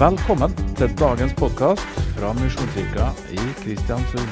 [0.00, 4.30] Velkommen til dagens podkast fra Misjonskirka i Kristiansund.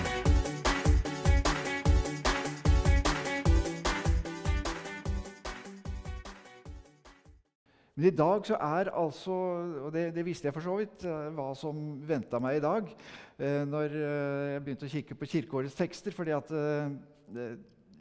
[7.99, 9.37] Men i dag så er altså,
[9.85, 12.89] og det, det visste jeg for så vidt, eh, hva som venta meg i dag
[12.89, 16.17] eh, når eh, jeg begynte å kikke på kirkeårets tekster.
[16.17, 16.57] fordi at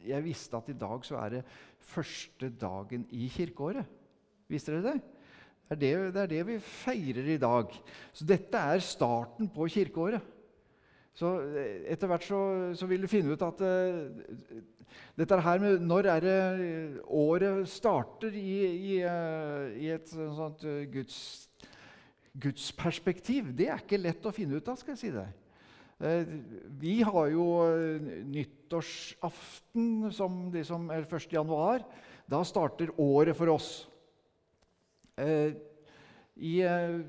[0.08, 1.46] jeg visste at i dag så er det
[1.92, 3.84] første dagen i kirkeåret.
[4.48, 5.17] Visste dere det?
[5.68, 7.72] Det er det, det er det vi feirer i dag.
[8.16, 10.24] Så dette er starten på kirkeåret.
[11.18, 12.40] Så eh, etter hvert så,
[12.78, 14.06] så vil du finne ut at uh,
[15.18, 16.38] dette her med når er det
[17.04, 18.54] året starter i,
[18.94, 21.18] i, uh, i et sånt uh, Guds,
[22.38, 25.44] gudsperspektiv, det er ikke lett å finne ut av, skal jeg si deg.
[26.78, 27.44] Vi har jo
[28.30, 31.32] nyttårsaften som liksom er 1.
[31.34, 31.82] januar.
[32.30, 33.88] Da starter året for oss.
[35.18, 35.52] Eh,
[36.38, 37.00] I eh,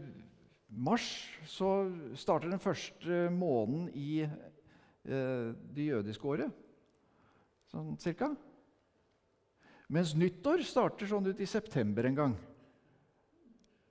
[0.70, 1.06] mars
[1.46, 6.54] så starter den første måneden i eh, det jødiske året.
[7.70, 8.32] Sånn cirka.
[9.90, 12.36] Mens nyttår starter sånn ut i september en gang.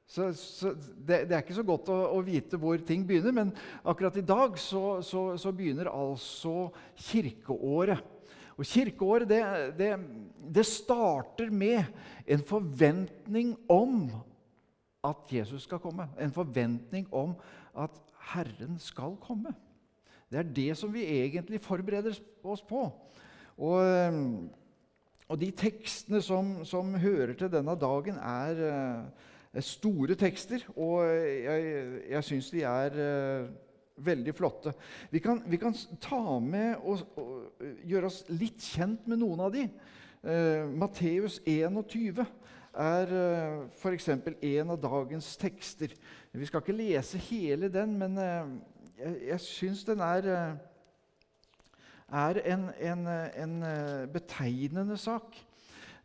[0.08, 3.50] Så, så det, det er ikke så godt å, å vite hvor ting begynner, men
[3.84, 6.70] akkurat i dag så, så, så begynner altså
[7.10, 8.17] kirkeåret.
[8.58, 9.42] Og Kirkeåret det,
[9.78, 9.92] det,
[10.54, 11.84] det starter med
[12.26, 14.08] en forventning om
[15.06, 16.08] at Jesus skal komme.
[16.18, 17.36] En forventning om
[17.78, 17.94] at
[18.32, 19.54] Herren skal komme.
[20.28, 22.82] Det er det som vi egentlig forbereder oss på.
[23.58, 24.10] Og,
[25.28, 30.66] og de tekstene som, som hører til denne dagen, er, eh, er store tekster.
[30.76, 33.48] Og jeg, jeg syns de er eh,
[34.04, 34.72] veldig flotte.
[35.10, 39.54] Vi kan, vi kan ta med og, og gjøre oss litt kjent med noen av
[39.54, 39.66] de.
[40.22, 42.24] Eh, Matteus 21
[42.78, 44.08] er uh, f.eks.
[44.12, 45.94] en av dagens tekster.
[46.30, 48.50] Vi skal ikke lese hele den, men eh,
[49.00, 50.58] jeg, jeg syns den er eh,
[52.08, 53.06] er en, en,
[53.36, 55.36] en eh, betegnende sak.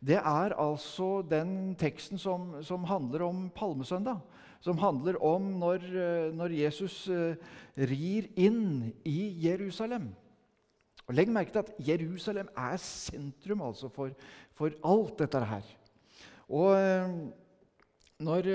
[0.04, 4.20] Det er altså den teksten som, som handler om palmesøndag.
[4.64, 7.36] Som handler om når, eh, når Jesus eh,
[7.76, 10.08] rir inn i Jerusalem.
[11.04, 14.14] Og Legg merke til at Jerusalem er sentrum altså for,
[14.56, 15.68] for alt dette her.
[16.48, 17.12] Og eh,
[18.24, 18.48] når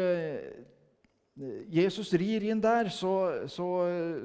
[1.69, 3.67] Jesus rir inn der, så, så,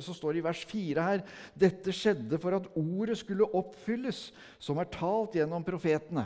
[0.03, 1.21] så står det i vers 4 her
[1.55, 6.25] Dette skjedde for at ordet skulle oppfylles, som er talt gjennom profetene.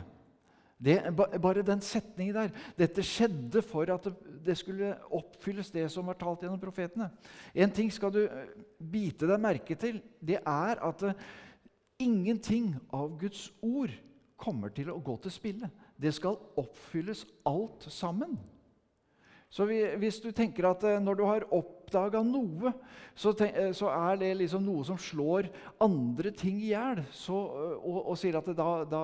[0.79, 0.95] Det,
[1.41, 2.51] bare den setningen der.
[2.79, 4.05] Dette skjedde for at
[4.45, 7.09] det, skulle oppfylles, det som var talt gjennom profetene.
[7.53, 9.99] En ting skal du eh, bite deg merke til.
[10.23, 11.25] Det er at eh,
[11.99, 13.91] ingenting av Guds ord
[14.39, 15.69] kommer til å gå til spille.
[15.99, 18.37] Det skal oppfylles alt sammen.
[19.49, 22.69] Så vi, hvis du tenker at eh, når du har oppdaga noe,
[23.17, 25.49] så, ten, eh, så er det liksom noe som slår
[25.81, 29.03] andre ting i hjel, eh, og, og sier at da, da,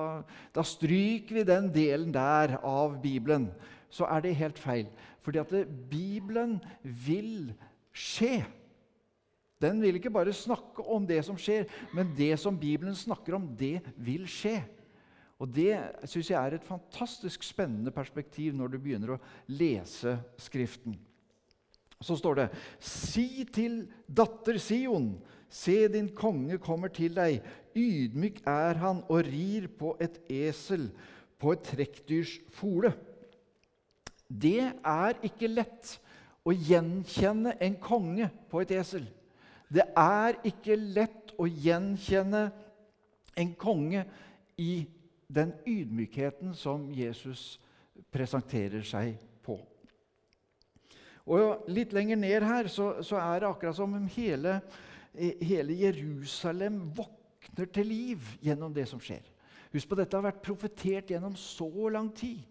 [0.54, 3.50] da stryker vi den delen der av Bibelen,
[3.90, 4.86] så er det helt feil.
[5.24, 7.50] Fordi at det, Bibelen vil
[7.90, 8.44] skje.
[9.58, 13.50] Den vil ikke bare snakke om det som skjer, men det som Bibelen snakker om,
[13.58, 14.60] det vil skje.
[15.36, 15.74] Og Det
[16.08, 19.20] syns jeg er et fantastisk spennende perspektiv når du begynner å
[19.52, 20.96] lese Skriften.
[22.00, 22.46] Så står det
[22.80, 25.14] Si til datter Sion,
[25.48, 27.44] se din konge kommer til deg.
[27.76, 30.88] Ydmyk er han og rir på et esel,
[31.36, 32.94] på et trekkdyrs fole.
[34.26, 35.98] Det er ikke lett
[36.46, 39.04] å gjenkjenne en konge på et esel.
[39.68, 42.46] Det er ikke lett å gjenkjenne
[43.36, 44.04] en konge
[44.56, 44.86] i
[45.28, 47.56] den ydmykheten som Jesus
[48.12, 49.58] presenterer seg på.
[51.26, 54.60] Og Litt lenger ned her så, så er det akkurat som om hele,
[55.16, 59.24] hele Jerusalem våkner til liv gjennom det som skjer.
[59.72, 62.44] Husk på, Dette har vært profetert gjennom så lang tid.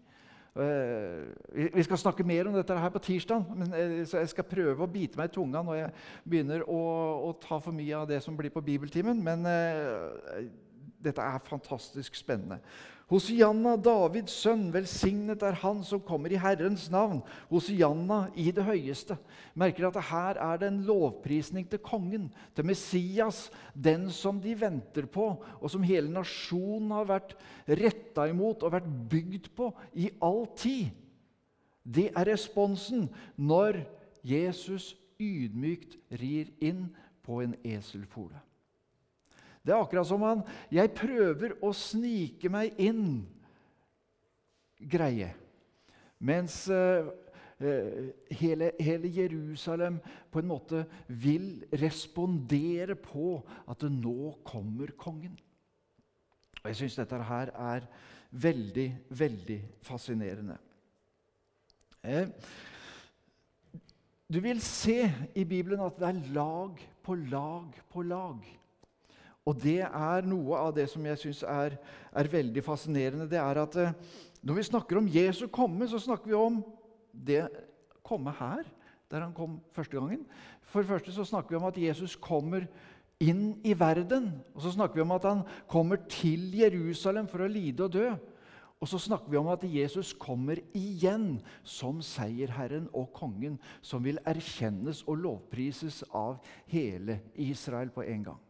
[0.56, 4.84] Eh, vi- skal snakke mer om dette her på tirsdag, men eh, jeg skal prøve
[4.84, 5.90] å bite meg i tunga når jeg
[6.24, 6.78] begynner å,
[7.28, 9.20] å ta for mye av det som blir på bibeltimen.
[9.24, 10.46] Men eh,
[11.06, 12.60] dette er fantastisk spennende.
[13.06, 17.20] Hosianna, Davids sønn, velsignet er han som kommer i Herrens navn.
[17.52, 19.14] Hosianna i det høyeste.
[19.54, 22.26] Merker at her er det en lovprisning til kongen,
[22.56, 27.36] til Messias, den som de venter på, og som hele nasjonen har vært
[27.78, 30.90] retta imot og vært bygd på i all tid.
[31.86, 33.06] Det er responsen
[33.38, 33.84] når
[34.26, 36.88] Jesus ydmykt rir inn
[37.22, 38.42] på en eselfole.
[39.66, 43.24] Det er akkurat som han Jeg prøver å snike meg inn
[44.78, 45.32] greie.
[46.22, 47.08] Mens eh,
[48.38, 49.98] hele, hele, Jerusalem
[50.30, 55.34] på en måte vil respondere på at det nå kommer kongen.
[56.62, 57.88] Og Jeg syns dette her er
[58.30, 60.58] veldig, veldig fascinerende.
[62.06, 62.28] Eh,
[64.26, 65.04] du vil se
[65.34, 68.40] i Bibelen at det er lag på lag på lag.
[69.46, 71.76] Og det er noe av det som jeg syns er,
[72.10, 73.28] er, veldig fascinerende.
[73.30, 73.94] Det er at eh,
[74.42, 76.58] når vi snakker om Jesu komme, så snakker vi om
[77.14, 77.44] det
[78.06, 78.66] komme her,
[79.10, 80.26] der han kom første gangen.
[80.66, 82.66] For det første så snakker vi om at Jesus kommer
[83.22, 84.32] inn i verden.
[84.54, 88.08] Og så snakker vi om at han kommer til Jerusalem for å lide og dø.
[88.76, 94.20] Og så snakker vi om at Jesus kommer igjen som seierherren og kongen, som vil
[94.28, 98.42] erkjennes og lovprises av hele Israel på en gang.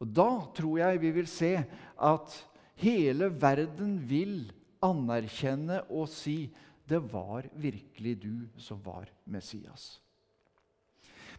[0.00, 1.52] Og Da tror jeg vi vil se
[2.00, 2.36] at
[2.80, 4.52] hele verden vil
[4.82, 6.50] anerkjenne og si
[6.88, 10.00] det var virkelig du som var Messias.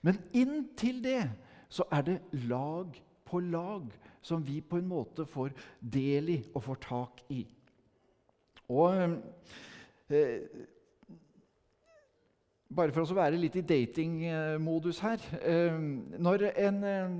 [0.02, 1.24] Men inntil det
[1.72, 3.92] så er det lag på lag
[4.22, 7.46] som vi på en måte får del i og får tak i.
[8.72, 9.18] Og
[10.12, 10.68] eh,
[12.72, 15.75] Bare for å være litt i datingmodus her eh,
[16.24, 17.18] Når en eh,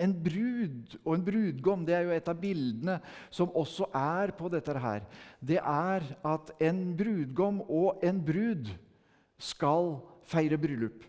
[0.00, 2.96] en brud og en brudgom det er jo et av bildene
[3.32, 5.04] som også er på dette her.
[5.40, 8.72] Det er at en brudgom og en brud
[9.42, 9.96] skal
[10.28, 11.04] feire bryllup.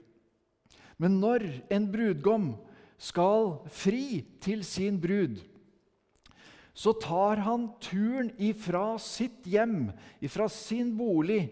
[0.99, 2.53] Men når en brudgom
[2.99, 5.39] skal fri til sin brud,
[6.73, 9.91] så tar han turen ifra sitt hjem,
[10.23, 11.51] ifra sin bolig,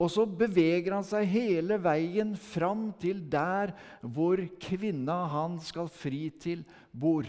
[0.00, 6.30] og så beveger han seg hele veien fram til der hvor kvinna han skal fri
[6.40, 7.28] til, bor.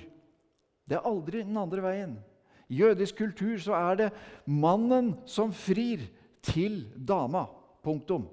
[0.88, 2.14] Det er aldri den andre veien.
[2.72, 4.10] I jødisk kultur så er det
[4.48, 6.06] mannen som frir
[6.40, 7.50] til dama.
[7.84, 8.30] Punktum.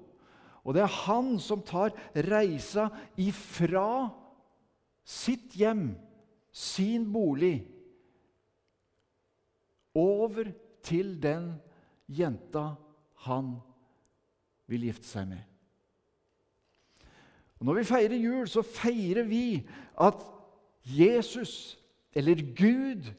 [0.63, 2.87] Og det er han som tar reisa
[3.19, 4.07] ifra
[5.03, 5.89] sitt hjem,
[6.53, 7.65] sin bolig,
[9.97, 10.51] over
[10.85, 11.55] til den
[12.07, 12.75] jenta
[13.25, 13.57] han
[14.69, 15.45] vil gifte seg med.
[17.59, 19.61] Og når vi feirer jul, så feirer vi
[19.99, 20.21] at
[20.87, 21.75] Jesus,
[22.15, 23.09] eller Gud,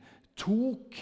[0.41, 0.97] tok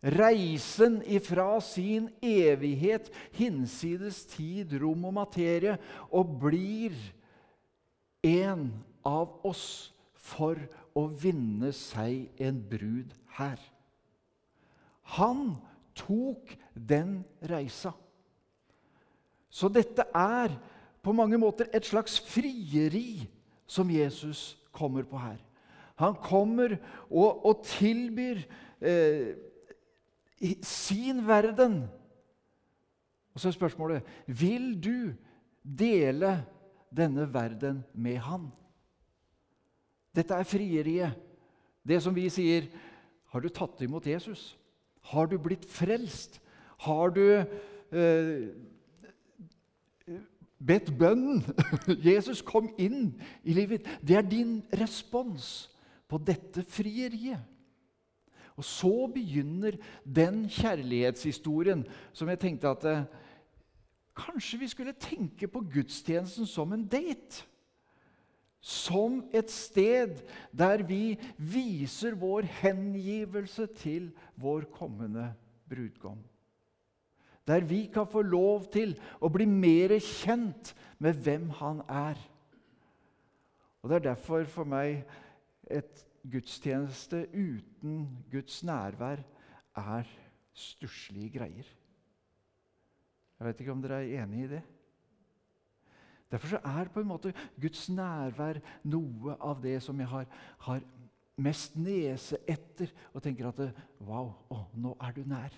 [0.00, 5.76] reisen ifra sin evighet, hinsides tid, rom og materie,
[6.08, 6.96] og blir
[8.24, 8.70] en
[9.04, 10.56] av oss for
[10.96, 13.60] å vinne seg en brud her.
[15.18, 15.58] Han
[15.98, 17.20] tok den
[17.50, 17.92] reisa.
[19.50, 20.54] Så dette er
[21.02, 23.28] på mange måter et slags frieri
[23.66, 25.38] som Jesus kommer på her.
[26.00, 26.76] Han kommer
[27.10, 28.40] og, og tilbyr
[28.80, 29.34] eh,
[30.64, 31.82] sin verden.
[33.34, 35.12] Og så er spørsmålet vil du
[35.62, 36.38] dele
[36.96, 38.48] denne verden med han.
[40.16, 41.18] Dette er frieriet.
[41.86, 42.66] Det som vi sier
[43.30, 44.56] Har du tatt imot Jesus?
[45.06, 46.40] Har du blitt frelst?
[46.82, 48.48] Har du eh,
[50.66, 51.42] bedt bønnen.
[52.10, 53.86] Jesus kom inn i livet.
[54.04, 55.70] Det er din respons
[56.10, 57.40] på dette frieriet.
[58.58, 63.04] Og så begynner den kjærlighetshistorien som jeg tenkte at eh,
[64.20, 67.46] Kanskje vi skulle tenke på gudstjenesten som en date.
[68.60, 70.18] Som et sted
[70.52, 75.30] der vi viser vår hengivelse til vår kommende
[75.70, 76.20] brudgom
[77.50, 80.70] der vi kan få lov til å bli mer kjent
[81.02, 82.20] med hvem han er.
[83.82, 85.02] Og Det er derfor for meg
[85.70, 89.22] et gudstjeneste uten Guds nærvær
[89.80, 90.10] er
[90.52, 91.66] stusslige greier.
[93.38, 94.62] Jeg vet ikke om dere er enig i det?
[96.30, 100.26] Derfor er på en måte Guds nærvær noe av det som jeg har,
[100.66, 100.84] har
[101.40, 103.64] mest nese etter, og tenker at
[104.04, 105.56] Wow, å, nå er du nær.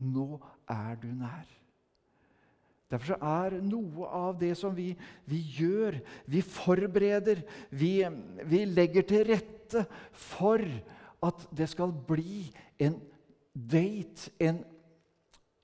[0.00, 0.40] Nå
[0.70, 1.48] er du nær.
[2.90, 4.88] Derfor er noe av det som vi,
[5.30, 7.92] vi gjør, vi forbereder, vi,
[8.50, 10.64] vi, legger til rette for
[11.22, 12.48] at det skal bli
[12.82, 12.96] en
[13.54, 14.64] date, en,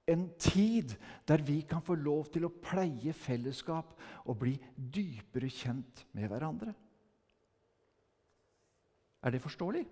[0.06, 0.94] en tid
[1.26, 6.76] der vi kan få lov til å pleie fellesskap og bli dypere kjent med hverandre.
[9.26, 9.82] Er det forståelig?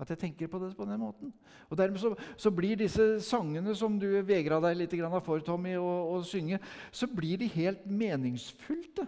[0.00, 1.32] At jeg tenker på det på den måten.
[1.68, 6.16] Og Dermed så, så blir disse sangene som du vegra deg litt for, Tommy, å,
[6.16, 9.04] å synge, så blir de helt meningsfylte.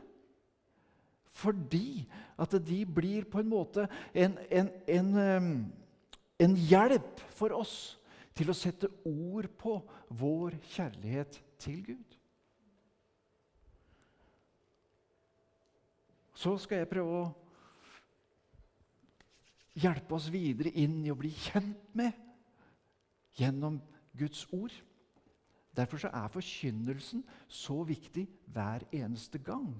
[1.32, 2.04] Fordi
[2.36, 5.12] at de blir på en måte en, en, en,
[6.44, 7.76] en hjelp for oss
[8.36, 9.78] til å sette ord på
[10.20, 12.18] vår kjærlighet til Gud.
[16.36, 17.30] Så skal jeg prøve å
[19.78, 22.12] hjelpe oss videre inn i å bli kjent med
[23.38, 23.78] gjennom
[24.18, 24.74] Guds ord.
[25.72, 29.70] Derfor er forkynnelsen så viktig hver eneste gang.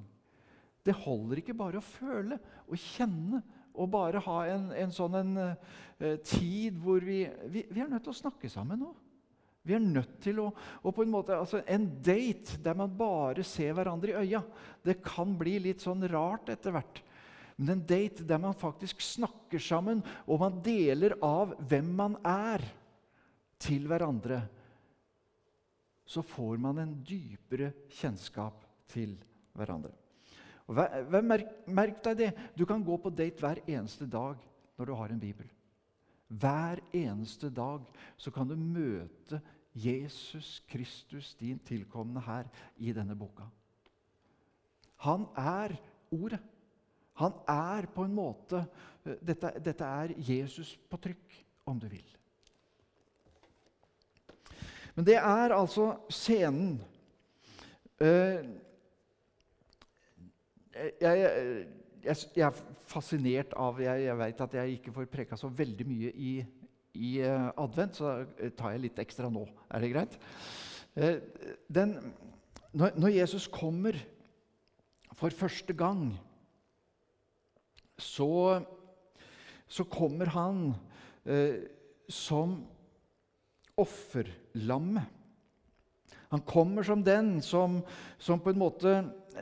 [0.82, 5.36] Det holder ikke bare å føle og kjenne og bare ha en, en sånn en,
[5.38, 7.22] uh, tid hvor vi,
[7.52, 8.90] vi, vi er nødt til å snakke sammen nå.
[9.62, 10.48] Vi er nødt til å,
[10.82, 14.42] og på En måte, altså en date der man bare ser hverandre i øya,
[14.82, 16.98] det kan bli litt sånn rart etter hvert.
[17.62, 22.64] Men en date der man faktisk snakker sammen, og man deler av hvem man er,
[23.62, 24.40] til hverandre,
[26.02, 29.12] så får man en dypere kjennskap til
[29.54, 29.92] hverandre.
[30.66, 30.80] Og
[31.22, 32.30] merk, merk deg det.
[32.58, 34.42] Du kan gå på date hver eneste dag
[34.74, 35.46] når du har en bibel.
[36.26, 37.86] Hver eneste dag
[38.18, 39.38] så kan du møte
[39.78, 42.50] Jesus Kristus, din tilkomne her,
[42.82, 43.46] i denne boka.
[45.06, 45.78] Han er
[46.12, 46.42] Ordet.
[47.20, 48.62] Han er på en måte
[49.04, 51.38] eh, Dette, dette er Jesus på trykk,
[51.68, 52.06] om du vil.
[54.96, 56.74] Men det er altså scenen
[58.02, 58.40] uh,
[60.72, 62.58] jeg, jeg, jeg, er
[62.90, 66.32] fascinert av Jeg, jeg vet at jeg ikke får preka så veldig mye i,
[66.98, 68.18] i uh, advent, så
[68.58, 69.46] tar jeg litt ekstra nå.
[69.72, 70.18] Er det greit?
[71.72, 71.94] Den,
[72.76, 73.96] når, når, Jesus kommer
[75.16, 76.10] for første gang,
[77.98, 78.62] så,
[79.68, 80.74] så kommer han
[81.24, 81.64] eh,
[82.08, 82.60] som
[83.76, 85.04] offerlammet.
[86.32, 87.82] Han kommer som den som,
[88.18, 88.92] som, på en måte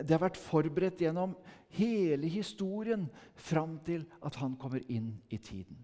[0.02, 1.36] Det har vært forberedt gjennom
[1.74, 3.06] hele historien
[3.38, 5.78] fram til at han kommer inn i tiden.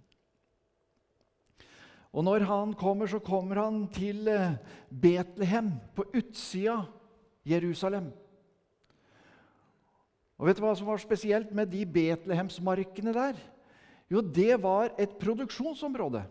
[2.17, 4.57] Og når han kommer, så kommer han til eh,
[4.89, 6.81] Betlehem, på utsida
[7.47, 8.09] Jerusalem.
[10.37, 13.39] Og vet du hva som var spesielt med de Betlehemsmarkene der?
[14.13, 16.23] Jo, det var et produksjonsområde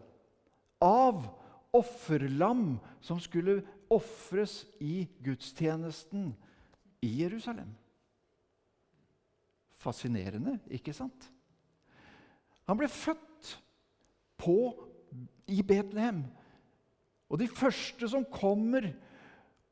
[0.83, 1.25] av
[1.75, 3.59] offerlam som skulle
[3.91, 6.29] ofres i gudstjenesten
[7.03, 7.74] i Jerusalem.
[9.75, 11.27] Fascinerende, ikke sant?
[12.65, 13.51] Han ble født
[14.41, 14.57] på,
[15.45, 16.24] i Betlehem.
[17.29, 18.88] Og de første som kommer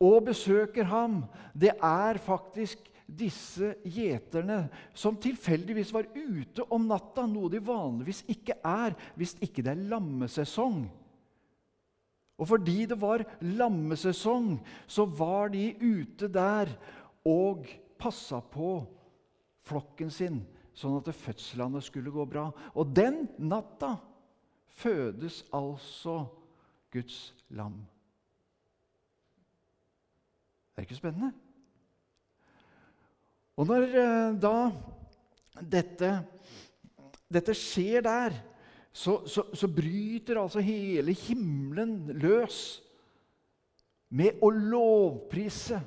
[0.02, 1.24] og besøker ham,
[1.58, 4.66] det er faktisk disse gjeterne
[4.98, 9.88] som tilfeldigvis var ute om natta, noe de vanligvis ikke er hvis ikke det er
[9.92, 10.86] lammesesong.
[12.42, 14.58] Og fordi det var lammesesong,
[14.88, 16.72] så var de ute der
[17.30, 17.68] og
[18.00, 18.82] passa på
[19.64, 20.42] flokken sin,
[20.76, 22.50] sånn at fødslene skulle gå bra.
[22.76, 23.96] Og den natta
[24.74, 26.24] fødes altså
[26.94, 27.78] Guds lam.
[30.74, 31.32] Det er ikke spennende?
[33.60, 34.56] Og når eh, da
[35.62, 36.12] dette,
[37.30, 38.38] dette skjer der
[38.94, 42.62] så, så, så bryter altså hele himmelen løs
[44.14, 45.80] med å lovprise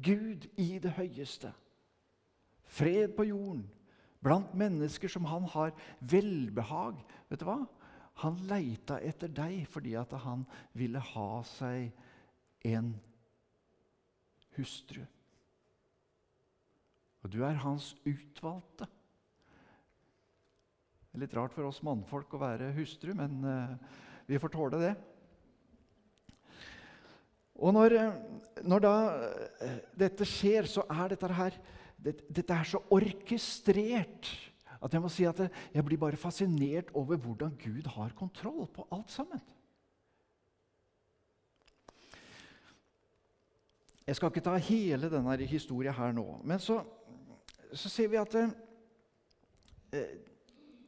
[0.00, 1.52] Gud i det høyeste.
[2.64, 3.66] Fred på jorden
[4.24, 6.96] blant mennesker som han har velbehag.
[7.28, 7.60] Vet du hva?
[8.22, 11.90] Han leita etter deg fordi at han ville ha seg
[12.64, 12.94] en
[14.56, 15.02] hustru.
[17.24, 18.86] Og du er hans utvalgte.
[21.08, 23.74] Det er litt rart for oss mannfolk å være hustru, men uh,
[24.28, 24.94] vi får tåle det.
[27.54, 28.16] Og når, eh,
[28.66, 31.58] når da uh, dette skjer, så er dette her
[32.04, 34.28] det, Dette er så orkestrert
[34.84, 35.38] at jeg må si at
[35.72, 39.40] jeg blir bare fascinert over hvordan Gud har kontroll på alt sammen.
[44.04, 46.82] Jeg skal ikke ta hele denne historien her nå, men så,
[47.74, 48.54] så ser vi at eh,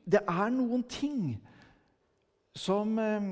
[0.06, 1.34] det er noen ting
[2.56, 3.28] som, eh,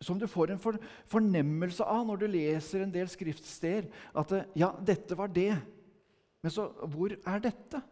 [0.00, 0.78] som du får en for,
[1.10, 3.90] fornemmelse av når du leser en del skriftsteder.
[4.14, 5.52] At eh, ja, dette var det.
[6.42, 7.82] Men så hvor er dette?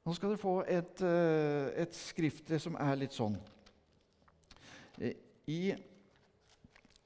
[0.00, 3.36] Nå skal dere få et, eh, et skrifte som er litt sånn.
[5.50, 5.60] I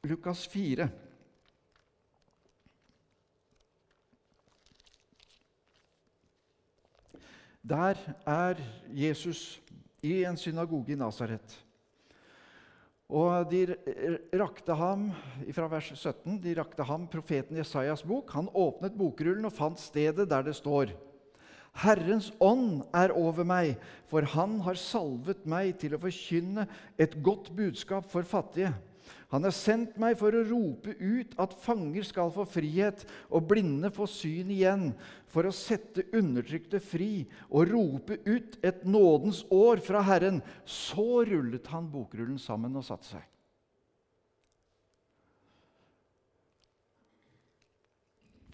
[0.05, 0.87] Lukas 4
[7.65, 7.97] Der
[8.29, 8.59] er
[8.93, 9.61] Jesus
[10.05, 11.55] i en synagoge i Nasaret.
[13.09, 13.77] Og de
[14.37, 15.07] rakte ham
[15.53, 18.33] fra vers 17, de rakte ham profeten Jesajas bok.
[18.37, 20.93] Han åpnet bokrullen og fant stedet der det står
[21.75, 26.69] Herrens ånd er over meg, for han har salvet meg til å forkynne
[27.01, 28.71] et godt budskap for fattige.
[29.33, 33.91] Han har sendt meg for å rope ut at fanger skal få frihet og blinde
[33.95, 34.91] få syn igjen,
[35.27, 40.39] for å sette undertrykte fri og rope ut et nådens år fra Herren.
[40.65, 43.25] Så rullet han bokrullen sammen og satte seg.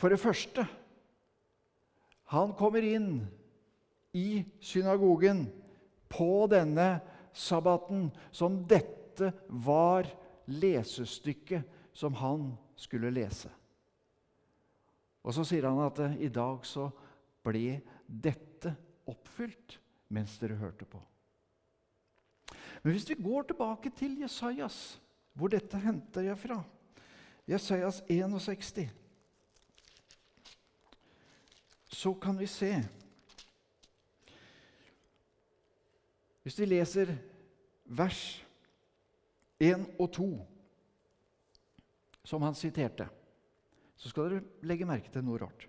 [0.00, 0.64] For det første
[2.32, 3.26] han kommer inn
[4.16, 5.44] i synagogen
[6.10, 7.00] på denne
[7.36, 10.08] sabbaten som dette var
[10.50, 13.50] lesestykket som han skulle lese.
[15.20, 16.88] Og så sier han at i dag så
[17.44, 18.72] ble dette
[19.10, 19.78] oppfylt
[20.10, 21.00] mens dere hørte på.
[22.82, 24.98] Men hvis vi går tilbake til Jesajas,
[25.36, 26.62] hvor dette henter jeg fra
[27.50, 28.88] Jesajas 61
[31.90, 32.70] så kan vi se
[36.42, 37.10] Hvis vi leser
[37.84, 38.20] vers
[39.60, 40.28] 1 og 2,
[42.24, 43.08] som han siterte,
[44.00, 45.66] så skal dere legge merke til noe rart.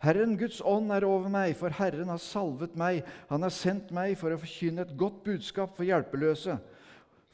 [0.00, 3.02] Herren Guds ånd er over meg, for Herren har salvet meg.
[3.30, 6.58] Han har sendt meg for å forkynne et godt budskap for hjelpeløse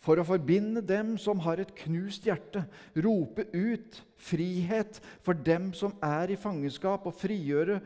[0.02, 2.64] for å forbinde dem som har et knust hjerte,
[3.04, 7.78] rope ut frihet for dem som er i fangenskap, og frigjøre,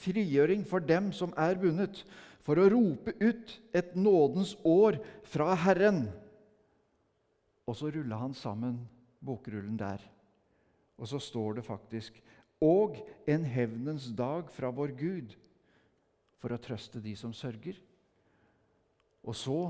[0.00, 2.02] frigjøring for dem som er bundet,
[2.40, 4.96] for å rope ut et nådens år
[5.28, 6.06] fra Herren.
[7.70, 8.80] Og så rulla han sammen
[9.22, 10.02] bokrullen der.
[10.98, 12.18] Og så står det faktisk
[12.60, 12.98] Og
[13.30, 15.30] en hevnens dag fra vår Gud,
[16.40, 17.78] for å trøste de som sørger.
[19.24, 19.60] Og så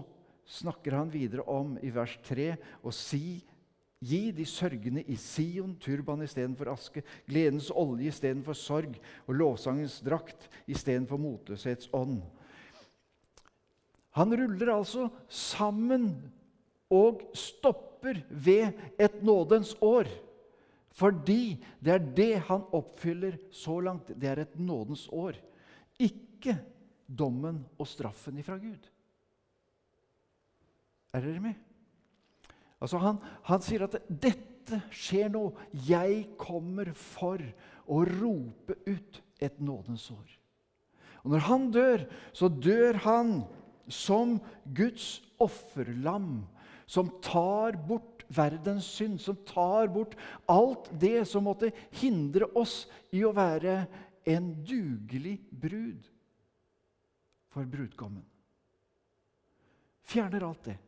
[0.58, 3.42] snakker han videre om i vers 3 å si
[4.00, 8.94] Gi de sørgende i Sion turban istedenfor aske, gledens olje istedenfor sorg
[9.26, 12.22] og lovsangens drakt istedenfor motløshetsånd.
[14.16, 16.08] Han ruller altså sammen
[16.88, 17.89] og stopper
[18.30, 20.08] ved et nådens år.
[20.90, 24.10] Fordi det er det han oppfyller så langt.
[24.14, 25.38] Det er et nådens år.
[25.98, 26.56] Ikke
[27.06, 28.90] dommen og straffen ifra Gud.
[31.12, 31.54] Er dere med?
[32.80, 35.50] Altså han, han sier at 'dette skjer nå'.
[35.88, 37.42] Jeg kommer for
[37.90, 40.28] å rope ut et nådens år.
[41.24, 43.42] Og Når han dør, så dør han
[43.88, 46.46] som Guds offerlam,
[46.90, 50.16] som tar bort verdens synd, som tar bort
[50.50, 51.70] alt det som måtte
[52.02, 53.84] hindre oss i å være
[54.30, 56.06] en dugelig brud
[57.50, 58.26] for brudgommen.
[60.10, 60.78] Fjerner alt det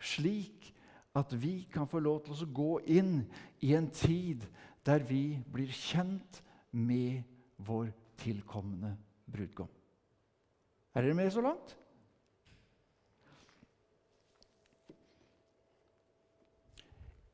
[0.00, 0.72] slik
[1.16, 3.24] at vi kan få lov til å gå inn
[3.66, 4.46] i en tid
[4.86, 6.40] der vi blir kjent
[6.70, 7.20] med
[7.60, 7.90] vår
[8.20, 8.94] tilkommende
[9.30, 9.68] brudgom.
[10.94, 11.74] Er dere med så langt?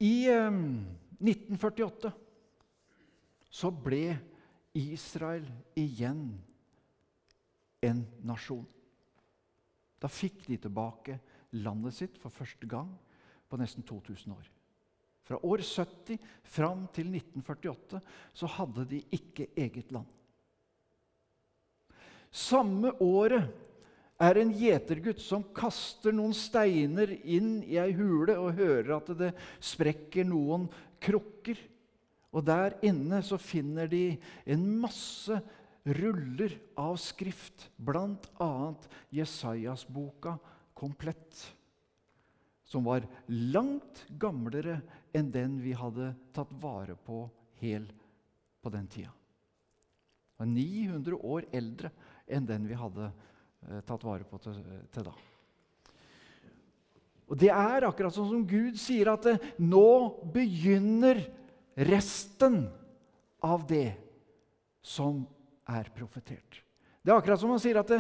[0.03, 0.51] I eh,
[1.21, 2.13] 1948
[3.49, 4.19] så ble
[4.77, 5.47] Israel
[5.79, 6.29] igjen
[7.87, 8.67] en nasjon.
[9.97, 11.17] Da fikk de tilbake
[11.57, 12.91] landet sitt for første gang
[13.49, 14.51] på nesten 2000 år.
[15.27, 18.03] Fra år 70 fram til 1948
[18.37, 20.07] så hadde de ikke eget land.
[22.31, 23.49] Samme året
[24.23, 29.33] er en gjetergutt som kaster noen steiner inn i ei hule og hører at det
[29.61, 30.69] sprekker noen
[31.03, 31.59] krukker.
[32.33, 34.17] Og der inne så finner de
[34.49, 35.37] en masse
[35.87, 38.51] ruller av skrift, bl.a.
[39.15, 40.37] Jesajas-boka
[40.77, 41.45] komplett.
[42.67, 44.81] Som var langt gamlere
[45.15, 47.29] enn den vi hadde tatt vare på
[47.61, 47.87] hel
[48.61, 49.13] på den tida.
[50.43, 51.93] 900 år eldre
[52.29, 53.36] enn den vi hadde eh,
[53.87, 54.59] tatt vare på til,
[54.95, 55.15] til, da.
[57.27, 59.87] Og Det er akkurat sånn som Gud sier at eh, nå
[60.35, 61.25] begynner
[61.77, 62.65] resten
[63.45, 63.97] av det
[64.87, 65.25] som
[65.67, 66.63] er profetert.
[67.07, 67.93] Det er akkurat som han sier at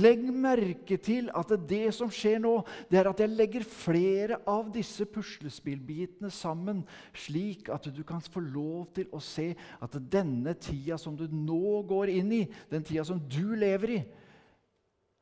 [0.00, 2.54] Legg merke til at det, som skjer nå,
[2.88, 6.80] det er at jeg legger flere av disse puslespillbitene sammen,
[7.12, 9.50] slik at du kan få lov til å se
[9.84, 12.40] at denne tida som du nå går inn i,
[12.72, 14.00] den tida som du lever i,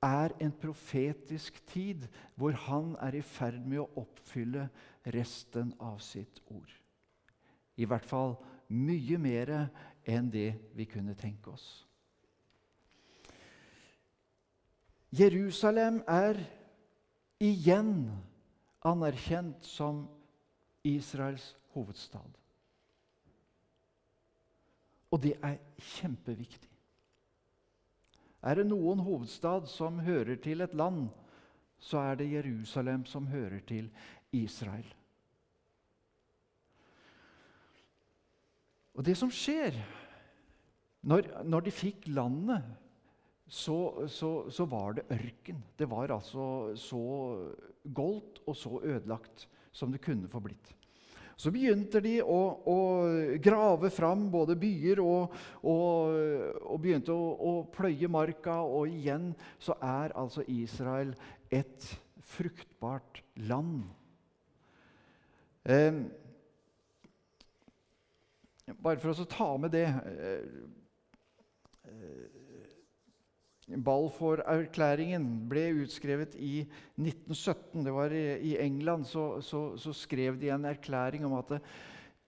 [0.07, 2.07] er en profetisk tid
[2.39, 4.69] hvor han er i ferd med å oppfylle
[5.15, 6.71] resten av sitt ord.
[7.77, 8.37] I hvert fall
[8.73, 9.53] mye mer
[10.07, 11.67] enn det vi kunne tenke oss.
[15.17, 16.41] Jerusalem er
[17.41, 18.09] igjen
[18.87, 20.05] anerkjent som
[20.87, 22.33] Israels hovedstad.
[25.11, 25.61] Og det er
[25.97, 26.76] kjempeviktig.
[28.43, 31.09] Er det noen hovedstad som hører til et land,
[31.79, 33.91] så er det Jerusalem som hører til
[34.35, 34.87] Israel.
[38.97, 39.77] Og det som skjer
[41.07, 42.65] Når, når de fikk landet,
[43.47, 45.61] så, så, så, var det ørken.
[45.79, 47.03] Det var altså så
[47.95, 50.73] goldt og så ødelagt som det kunne få blitt.
[51.37, 52.77] Så begynte de å, å
[53.45, 55.35] grave fram både byer og,
[55.69, 56.15] og,
[56.65, 58.63] og begynte å, å, pløye marka.
[58.65, 61.13] Og igjen så er altså Israel
[61.53, 61.91] et
[62.37, 63.85] fruktbart land.
[65.69, 66.01] Eh,
[68.81, 70.43] bare for å ta med det eh,
[73.67, 76.61] Balfour-erklæringen ble utskrevet i
[76.95, 77.83] 1917.
[77.83, 81.59] Det var I England så, så, så, skrev de en erklæring om at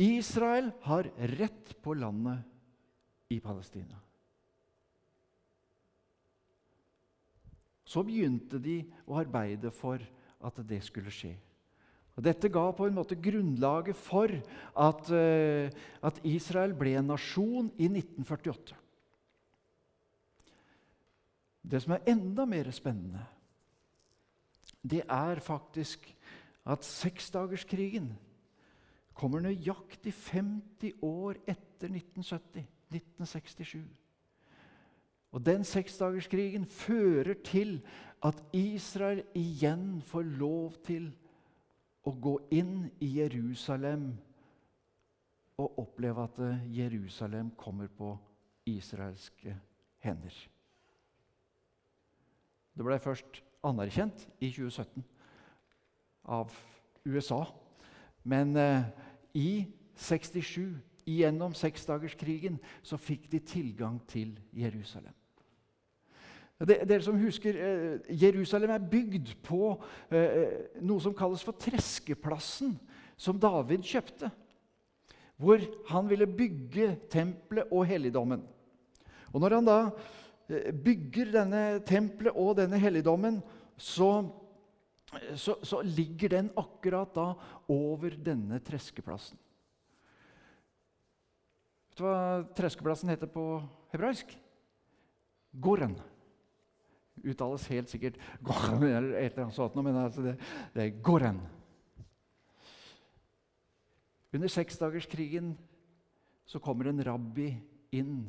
[0.03, 1.07] Israel har
[1.38, 2.42] rett på landet
[3.31, 4.01] i Palestina.
[7.88, 10.03] Så begynte de å arbeide for
[10.44, 11.37] at det skulle skje.
[12.18, 15.70] Og Dette ga på en måte grunnlaget for at, uh,
[16.03, 18.74] at Israel ble en nasjon i 1948.
[21.70, 23.24] Det som er enda mer spennende,
[24.83, 26.07] det er faktisk
[26.68, 28.12] at seksdagerskrigen
[29.14, 33.81] kommer nøyaktig 50 år etter 1970, 1967.
[35.33, 37.83] Og Den seksdagerskrigen fører til
[38.24, 41.11] at Israel igjen får lov til
[42.07, 44.12] å gå inn i Jerusalem
[45.59, 46.38] og oppleve at
[46.72, 48.14] Jerusalem kommer på
[48.66, 49.57] israelske
[49.98, 50.35] hender.
[52.78, 55.02] Det ble først anerkjent i 2017
[56.30, 56.52] av
[57.02, 57.40] USA.
[58.22, 58.84] Men eh,
[59.34, 59.50] i
[59.98, 60.76] 67,
[61.08, 65.16] gjennom seksdagerskrigen, så fikk de tilgang til Jerusalem.
[66.58, 69.72] Dere som husker, eh, Jerusalem er bygd på
[70.14, 72.76] eh, noe som kalles for Treskeplassen,
[73.18, 74.30] som David kjøpte.
[75.34, 78.46] Hvor han ville bygge tempelet og helligdommen.
[79.34, 79.78] Og Når han da
[80.48, 83.40] bygger denne tempelet og denne helligdommen,
[83.76, 84.11] så,
[85.37, 87.32] så, så ligger den akkurat da
[87.70, 89.38] over denne treskeplassen.
[91.88, 93.50] Vet du hva treskeplassen heter på
[93.92, 94.32] hebraisk?
[95.58, 95.96] Goren
[97.26, 100.34] uttales helt sikkert Goren, eller et eller annet sånt, men altså det,
[100.74, 101.40] det er Goren.
[104.34, 105.54] Under seksdagerskrigen
[106.48, 107.50] så kommer en rabbi
[107.96, 108.28] inn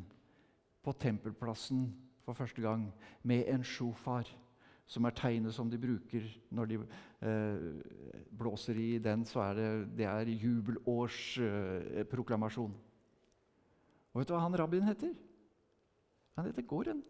[0.84, 1.89] på tempelplassen
[2.30, 2.94] for første gang
[3.26, 4.30] med en sjofar,
[4.89, 6.22] som er tegnet som de bruker
[6.54, 6.76] når de
[7.26, 7.58] eh,
[8.38, 9.26] blåser i den.
[9.26, 12.72] så er Det, det er jubelårsproklamasjon.
[12.72, 12.78] Eh,
[14.13, 15.13] Og vet du hva han rabbien heter?
[16.36, 17.04] Han heter Goren.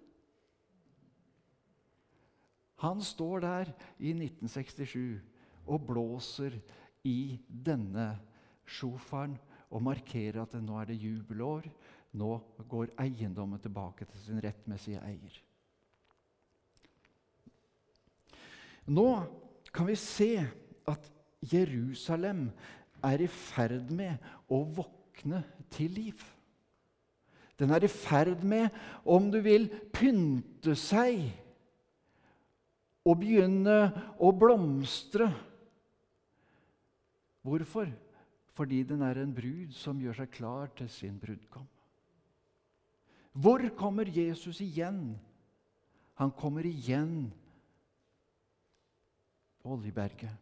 [2.80, 5.20] Han står der i 1967
[5.68, 6.56] og blåser
[7.04, 8.20] i denne
[8.66, 9.38] sjofaren
[9.70, 11.68] og markerer at nå er det jubelår.
[12.18, 15.36] Nå går eiendommen tilbake til sin rettmessige eier.
[18.90, 19.10] Nå
[19.74, 20.32] kan vi se
[20.90, 21.12] at
[21.46, 22.48] Jerusalem
[23.06, 24.18] er i ferd med
[24.50, 26.24] å våkne til liv.
[27.60, 28.72] Den er i ferd med,
[29.06, 31.28] om du vil, pynte seg
[33.06, 33.80] og begynne
[34.18, 35.28] å blomstre.
[37.46, 37.92] Hvorfor?
[38.56, 41.68] Fordi den er en brud som gjør seg klar til sin brudgom.
[43.34, 45.18] Hvor kommer Jesus igjen?
[46.20, 47.30] Han kommer igjen
[49.60, 50.34] på Oljeberget,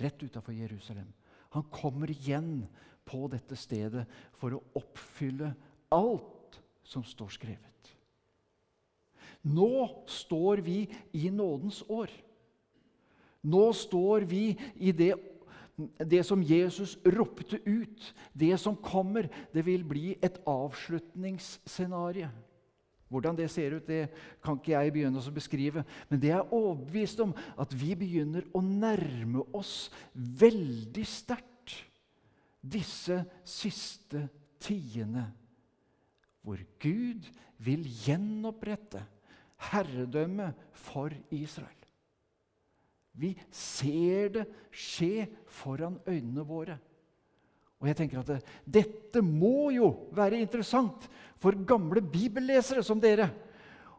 [0.00, 1.08] rett utafor Jerusalem.
[1.54, 2.66] Han kommer igjen
[3.06, 5.52] på dette stedet for å oppfylle
[5.94, 7.92] alt som står skrevet.
[9.46, 10.80] Nå står vi
[11.14, 12.10] i nådens år.
[13.46, 15.14] Nå står vi i det,
[15.98, 18.14] det som Jesus ropte ut.
[18.32, 22.30] Det som kommer, det vil bli et avslutningsscenario.
[23.08, 24.08] Hvordan det ser ut, det
[24.42, 25.84] kan ikke jeg begynne å beskrive.
[26.10, 31.76] Men det er overbevist om at vi begynner å nærme oss veldig sterkt
[32.66, 34.24] disse siste
[34.58, 35.28] tidene,
[36.42, 37.28] hvor Gud
[37.62, 39.04] vil gjenopprette
[39.70, 41.75] herredømme for Israel.
[43.16, 46.76] Vi ser det skje foran øynene våre.
[47.80, 51.08] Og jeg tenker at det, Dette må jo være interessant
[51.40, 53.28] for gamle bibellesere som dere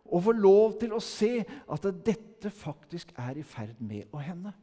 [0.07, 4.53] å få lov til å se at dette faktisk er i ferd med å hende.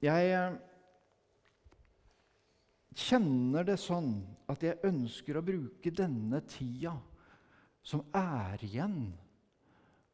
[0.00, 0.54] Jeg eh,
[2.96, 4.14] kjenner det sånn
[4.48, 6.94] at jeg ønsker å bruke denne tida
[7.84, 9.10] som er igjen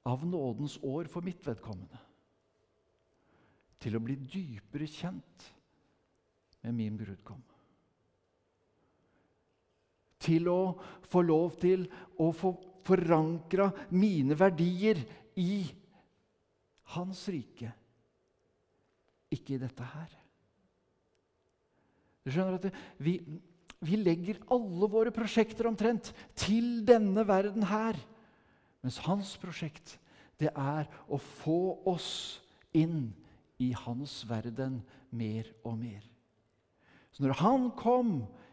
[0.07, 1.99] av nådens år for mitt vedkommende,
[3.83, 5.49] til å bli dypere kjent
[6.65, 7.43] med min brudgom.
[10.27, 10.61] Til å
[11.07, 11.85] få lov til
[12.23, 12.55] å få
[12.87, 15.03] forankra mine verdier
[15.39, 15.67] i
[16.95, 17.73] hans rike,
[19.35, 20.15] ikke i dette her.
[22.27, 22.71] Du skjønner at
[23.03, 23.19] vi,
[23.87, 27.99] vi legger alle våre prosjekter omtrent til denne verden her.
[28.87, 29.97] Mens hans prosjekt,
[30.39, 32.39] det er å få oss
[32.71, 33.09] inn
[33.59, 34.79] i hans verden
[35.11, 36.05] mer og mer.
[37.11, 38.13] Så når han kom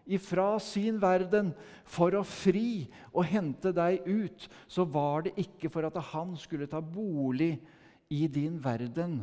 [0.10, 1.52] ifra sin verden
[1.86, 6.66] for å fri og hente deg ut, så var det ikke for at han skulle
[6.72, 7.54] ta bolig
[8.10, 9.20] i din verden,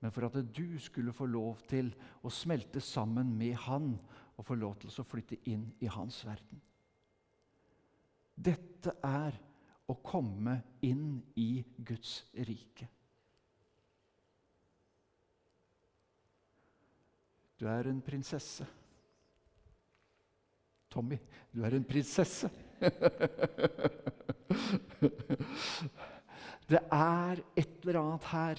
[0.00, 1.90] men for at du skulle få lov til
[2.24, 3.92] å smelte sammen med han
[4.36, 6.64] og få lov til å flytte inn i hans verden.
[8.32, 9.36] Dette er
[9.86, 12.88] å komme inn i Guds rike.
[17.56, 18.66] Du er en prinsesse.
[20.92, 21.18] Tommy,
[21.52, 22.50] du er en prinsesse.
[26.70, 28.56] det er et eller annet her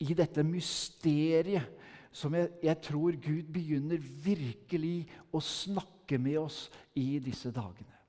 [0.00, 1.78] i dette mysteriet
[2.12, 6.64] som jeg, jeg, tror Gud begynner virkelig å snakke med oss
[6.98, 7.99] i disse dagene.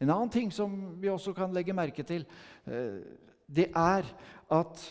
[0.00, 2.26] En annen ting som vi også kan legge merke til,
[2.66, 3.00] eh,
[3.46, 4.08] det er
[4.50, 4.84] at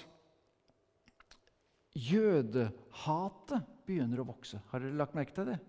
[1.94, 4.62] jødehatet begynner å vokse.
[4.72, 5.60] Har dere lagt merke til det?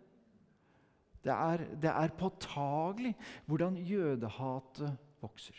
[1.24, 3.14] Det er, det er påtagelig
[3.48, 5.56] hvordan jødehatet vokser.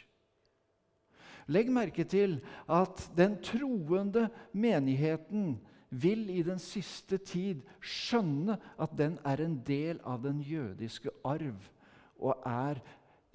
[1.53, 5.55] Legg merke til at den troende menigheten
[5.89, 11.69] vil i den siste tid skjønne at den er en del av den jødiske arv
[12.17, 12.81] og er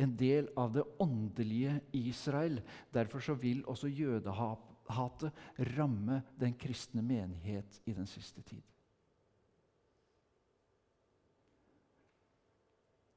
[0.01, 2.61] en del av det åndelige Israel.
[2.93, 5.33] Derfor så vil også jødehatet
[5.77, 8.63] ramme den kristne menighet i den siste tid.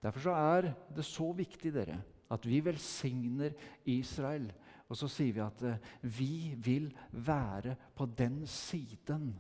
[0.04, 3.56] Derfor så er det så viktig dere, at vi velsigner
[3.88, 4.50] Israel.
[4.92, 9.32] Og så sier vi at eh, vi vil være på den siden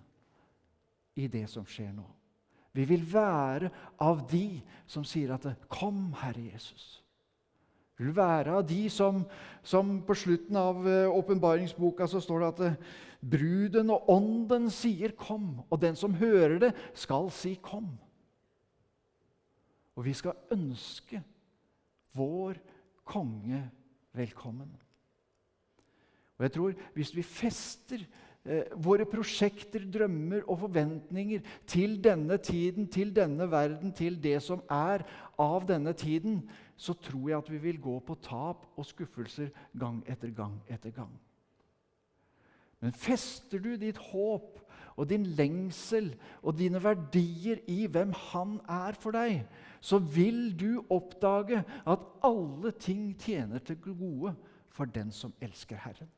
[1.19, 2.07] i det som skjer nå.
[2.73, 3.69] Vi vil være
[4.01, 7.02] av de som sier at 'Kom, Herre Jesus'.
[7.97, 9.21] Vi vil være av de som,
[9.61, 12.79] som på slutten av eh, åpenbaringsboka så står det at eh,
[13.21, 17.97] bruden og ånden sier 'kom', og den som hører det, skal si 'kom'.
[19.95, 21.21] Og vi skal ønske
[22.13, 22.57] vår
[23.05, 23.69] konge
[24.13, 24.73] velkommen.
[26.37, 28.05] Og jeg tror Hvis vi fester
[28.75, 35.05] våre prosjekter, drømmer og forventninger til denne tiden, til denne verden, til det som er
[35.39, 36.41] av denne tiden,
[36.75, 40.91] så tror jeg at vi vil gå på tap og skuffelser gang etter gang etter
[40.91, 41.13] gang.
[42.83, 44.59] Men fester du ditt håp
[44.99, 49.45] og din lengsel og dine verdier i hvem Han er for deg,
[49.79, 54.35] så vil du oppdage at alle ting tjener til gode
[54.67, 56.11] for den som elsker Herren.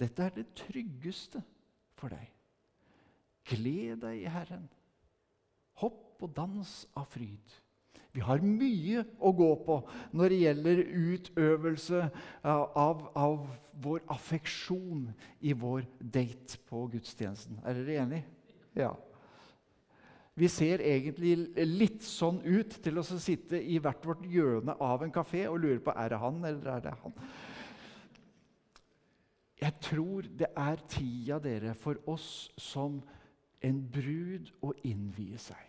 [0.00, 1.42] Dette er det tryggeste
[1.96, 2.32] for deg.
[3.46, 4.66] Gled deg i Herren.
[5.80, 7.56] Hopp og dans av fryd.
[8.16, 9.74] Vi har mye å gå på
[10.16, 12.06] når det gjelder utøvelse
[12.48, 13.42] av, av
[13.84, 15.10] vår affeksjon
[15.44, 17.60] i vår date på gudstjenesten.
[17.60, 18.24] Er dere enige?
[18.76, 18.94] Ja.
[20.36, 21.34] Vi ser egentlig
[21.68, 25.80] litt sånn ut til å sitte i hvert vårt hjørne av en kafé og lure
[25.84, 27.14] på er det han eller er det han.
[29.60, 32.98] Jeg tror det er tida dere for oss som
[33.64, 35.62] en brud å innvie seg.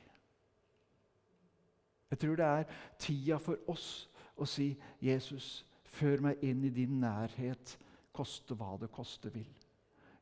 [2.12, 7.00] Jeg tror det er tida for oss å si, 'Jesus, før meg inn i din
[7.02, 7.78] nærhet,
[8.14, 9.68] koste hva det koste vil'.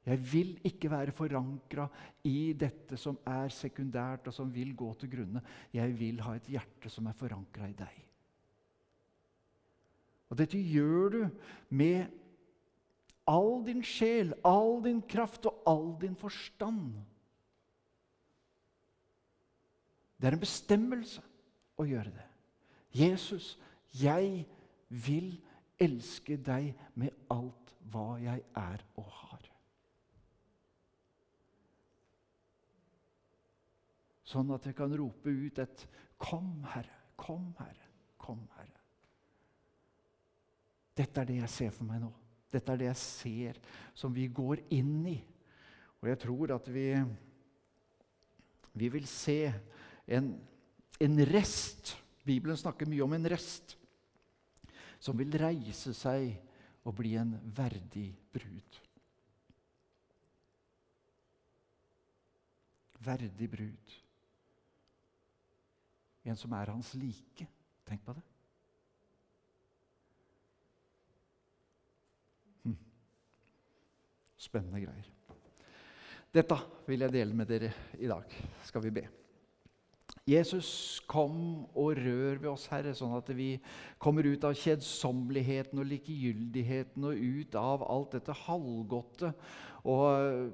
[0.06, 1.88] Jeg vil ikke være forankra
[2.30, 5.42] i dette som er sekundært, og som vil gå til grunne.
[5.74, 8.04] Jeg vil ha et hjerte som er forankra i deg.
[10.30, 11.30] Og Dette gjør du
[11.70, 12.06] med
[13.26, 16.94] all din sjel, all din kraft og all din forstand.
[20.16, 21.24] Det er en bestemmelse
[21.78, 22.28] å gjøre det.
[22.96, 23.56] Jesus,
[24.00, 24.46] jeg
[24.88, 25.36] vil
[25.82, 29.50] elske deg med alt hva jeg er og har.
[34.26, 38.82] Sånn at jeg kan rope ut et 'Kom, Herre, kom, Herre, kom, Herre'.
[40.96, 42.14] Dette er det jeg ser for meg nå.
[42.56, 43.60] Dette er det jeg ser
[43.98, 45.18] som vi går inn i.
[46.02, 46.88] Og jeg tror at vi,
[48.80, 49.40] vi vil se
[50.08, 50.34] en,
[51.02, 53.76] en rest Bibelen snakker mye om en rest
[54.98, 56.32] som vil reise seg
[56.86, 58.82] og bli en verdig brud.
[63.06, 63.96] verdig brud.
[66.26, 67.48] En som er hans like.
[67.86, 68.24] Tenk på det.
[74.46, 75.12] Spennende greier.
[76.36, 78.34] Dette vil jeg dele med dere i dag.
[78.68, 79.06] Skal vi be.
[80.26, 83.56] Jesus, kom og rør ved oss, Herre, sånn at vi
[84.02, 89.30] kommer ut av kjedsommeligheten og likegyldigheten og ut av alt dette halvgodte
[89.86, 90.50] og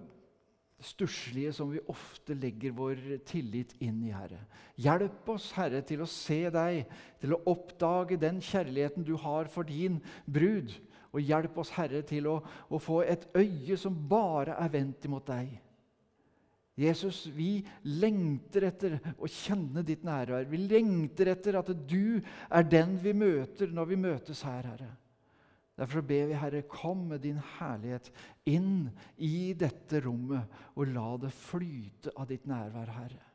[0.81, 2.99] stusslige som vi ofte legger vår
[3.29, 4.41] tillit inn i, Herre.
[4.81, 6.83] Hjelp oss, Herre, til å se deg,
[7.21, 10.73] til å oppdage den kjærligheten du har for din brud.
[11.11, 12.37] Og hjelp oss, Herre, til å,
[12.71, 15.51] å få et øye som bare er vendt imot deg.
[16.79, 17.59] Jesus, vi
[17.99, 20.47] lengter etter å kjenne ditt nærvær.
[20.49, 24.91] Vi lengter etter at du er den vi møter når vi møtes her, Herre.
[25.81, 28.11] Derfor ber vi, Herre, kom med din herlighet
[28.49, 30.47] inn i dette rommet,
[30.77, 33.25] og la det flyte av ditt nærvær, Herre.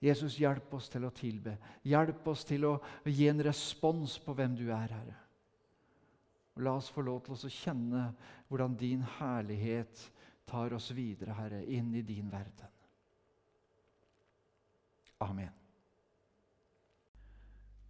[0.00, 1.58] Jesus, hjelp oss til å tilbe.
[1.84, 5.18] Hjelp oss til å gi en respons på hvem du er, Herre.
[6.56, 8.02] Og la oss få lov til å kjenne
[8.48, 10.02] hvordan din herlighet
[10.50, 12.76] tar oss videre, Herre, inn i din verden.
[15.20, 15.52] Amen.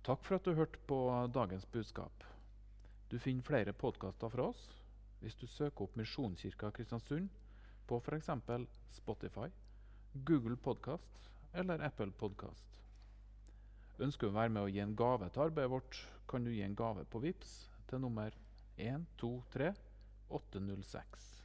[0.05, 0.99] Takk for at du hørte på
[1.33, 2.25] dagens budskap.
[3.11, 4.63] Du finner flere podkaster fra oss
[5.21, 7.29] hvis du søker opp Misjonskirka Kristiansund
[7.87, 8.31] på f.eks.
[8.97, 9.49] Spotify,
[10.25, 12.81] Google Podkast eller Apple Podkast.
[14.01, 15.99] Ønsker du å være med og gi en gave til arbeidet vårt,
[16.31, 17.53] kan du gi en gave på VIPS
[17.91, 18.33] til nummer
[18.77, 19.75] 123
[20.29, 21.40] 806.